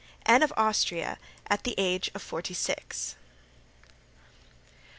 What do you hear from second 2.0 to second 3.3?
of Forty six.